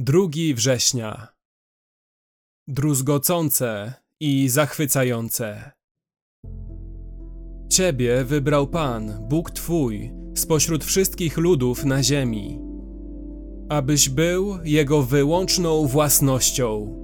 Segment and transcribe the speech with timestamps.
[0.00, 1.28] 2 września.
[2.68, 5.70] Druzgocące i zachwycające.
[7.70, 12.60] Ciebie wybrał Pan, Bóg Twój, spośród wszystkich ludów na ziemi,
[13.68, 16.94] abyś był Jego wyłączną własnością.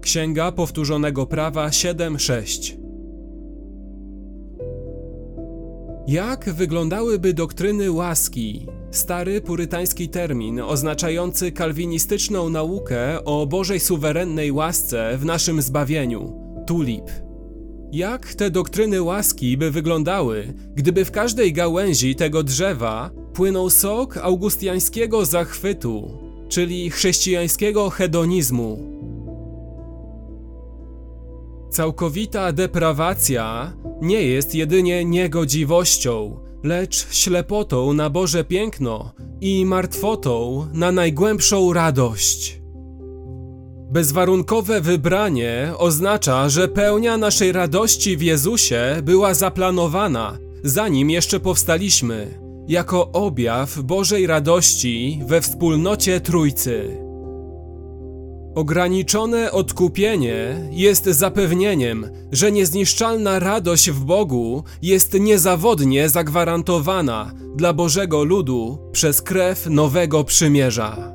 [0.00, 2.76] Księga Powtórzonego Prawa 7:6
[6.06, 15.24] Jak wyglądałyby doktryny łaski, stary purytański termin oznaczający kalwinistyczną naukę o Bożej suwerennej łasce w
[15.24, 16.32] naszym zbawieniu
[16.66, 17.10] tulip?
[17.92, 25.24] Jak te doktryny łaski by wyglądały, gdyby w każdej gałęzi tego drzewa płynął sok augustiańskiego
[25.24, 26.18] zachwytu,
[26.48, 28.98] czyli chrześcijańskiego hedonizmu?
[31.70, 41.72] Całkowita deprawacja nie jest jedynie niegodziwością, lecz ślepotą na Boże piękno i martwotą na najgłębszą
[41.72, 42.60] radość.
[43.90, 53.12] Bezwarunkowe wybranie oznacza, że pełnia naszej radości w Jezusie była zaplanowana, zanim jeszcze powstaliśmy, jako
[53.12, 57.07] objaw Bożej radości we wspólnocie Trójcy.
[58.58, 68.78] Ograniczone odkupienie jest zapewnieniem, że niezniszczalna radość w Bogu jest niezawodnie zagwarantowana dla Bożego ludu
[68.92, 71.12] przez krew nowego przymierza.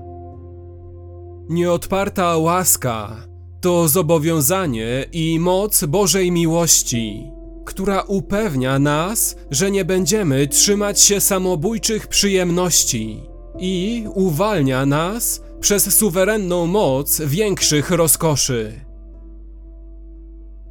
[1.50, 3.28] Nieodparta łaska
[3.62, 7.24] to zobowiązanie i moc Bożej miłości,
[7.66, 13.24] która upewnia nas, że nie będziemy trzymać się samobójczych przyjemności
[13.60, 18.74] i uwalnia nas przez suwerenną moc większych rozkoszy.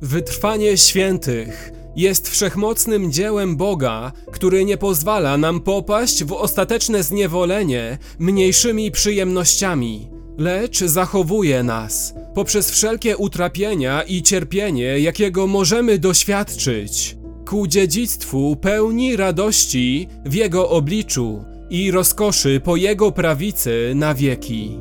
[0.02, 8.90] Wytrwanie świętych jest wszechmocnym dziełem Boga, który nie pozwala nam popaść w ostateczne zniewolenie mniejszymi
[8.90, 19.16] przyjemnościami, lecz zachowuje nas poprzez wszelkie utrapienia i cierpienie, jakiego możemy doświadczyć, ku dziedzictwu pełni
[19.16, 24.78] radości w Jego obliczu i rozkoszy po Jego prawicy na wieki.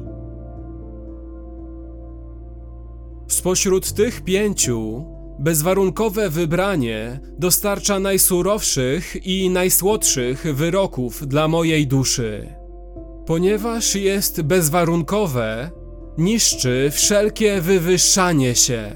[3.27, 5.05] Spośród tych pięciu,
[5.39, 12.55] bezwarunkowe wybranie dostarcza najsurowszych i najsłodszych wyroków dla mojej duszy.
[13.25, 15.71] Ponieważ jest bezwarunkowe,
[16.17, 18.91] niszczy wszelkie wywyższanie się.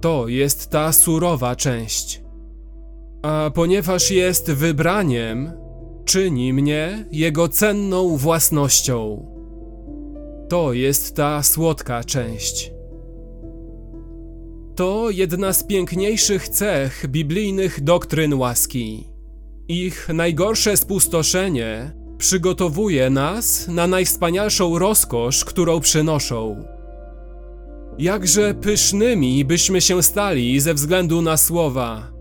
[0.00, 2.22] To jest ta surowa część.
[3.22, 5.63] A ponieważ jest wybraniem,
[6.04, 9.26] czyni mnie jego cenną własnością.
[10.48, 12.72] To jest ta słodka część.
[14.76, 19.04] To jedna z piękniejszych cech biblijnych doktryn łaski.
[19.68, 26.64] Ich najgorsze spustoszenie przygotowuje nas na najwspanialszą rozkosz, którą przynoszą.
[27.98, 32.13] Jakże pysznymi byśmy się stali ze względu na słowa.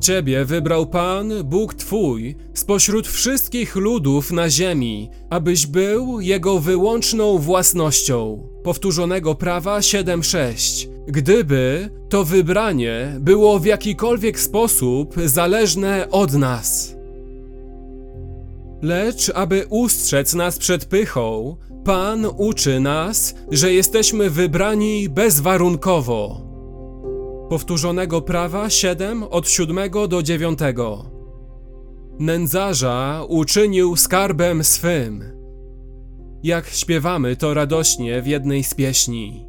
[0.00, 8.48] Ciebie wybrał Pan, Bóg Twój, spośród wszystkich ludów na ziemi, abyś był Jego wyłączną własnością.
[8.62, 10.88] Powtórzonego prawa 7:6.
[11.06, 16.96] Gdyby to wybranie było w jakikolwiek sposób zależne od nas.
[18.82, 26.47] Lecz aby ustrzec nas przed pychą, Pan uczy nas, że jesteśmy wybrani bezwarunkowo.
[27.48, 30.58] Powtórzonego prawa 7 od 7 do 9.
[32.18, 35.24] Nędzarza uczynił skarbem swym.
[36.42, 39.46] Jak śpiewamy to radośnie w jednej z pieśni.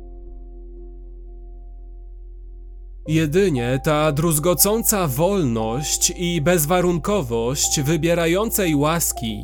[3.08, 9.44] Jedynie ta druzgocąca wolność i bezwarunkowość wybierającej łaski,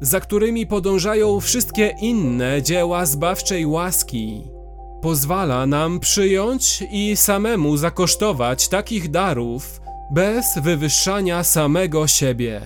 [0.00, 4.42] za którymi podążają wszystkie inne dzieła zbawczej łaski,
[5.02, 9.80] pozwala nam przyjąć i samemu zakosztować takich darów
[10.12, 12.60] bez wywyższania samego siebie.